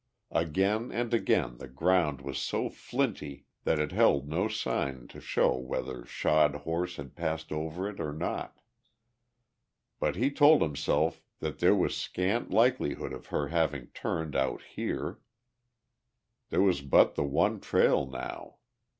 Again 0.31 0.91
and 0.91 1.13
again 1.13 1.59
the 1.59 1.67
ground 1.67 2.21
was 2.21 2.39
so 2.39 2.69
flinty 2.69 3.45
that 3.65 3.77
it 3.77 3.91
held 3.91 4.27
no 4.27 4.47
sign 4.47 5.07
to 5.09 5.21
show 5.21 5.55
whether 5.55 6.07
shod 6.07 6.55
horse 6.65 6.95
had 6.95 7.15
passed 7.15 7.51
over 7.51 7.87
it 7.87 7.99
or 7.99 8.11
not. 8.11 8.57
But 9.99 10.15
he 10.15 10.31
told 10.31 10.63
himself 10.63 11.21
that 11.37 11.59
there 11.59 11.75
was 11.75 11.95
scant 11.95 12.49
likelihood 12.49 13.13
of 13.13 13.27
her 13.27 13.49
having 13.49 13.89
turned 13.93 14.35
out 14.35 14.63
here; 14.73 15.19
there 16.49 16.61
was 16.63 16.81
but 16.81 17.13
the 17.13 17.23
one 17.23 17.59
trail 17.59 18.07
now. 18.07 18.55